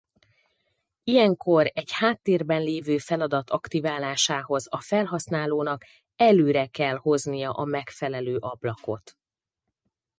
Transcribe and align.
Ilyenkor 1.03 1.71
egy 1.73 1.91
háttérben 1.91 2.61
lévő 2.61 2.97
feladat 2.97 3.49
aktiválásához 3.49 4.65
a 4.69 4.81
felhasználónak 4.81 5.85
előre 6.15 6.67
kell 6.67 6.95
hoznia 6.97 7.51
a 7.51 7.65
megfelelő 7.65 8.37
ablakot. 8.39 9.17